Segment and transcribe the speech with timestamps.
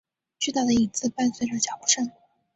[0.39, 2.11] 巨大影子的伴随着脚步声。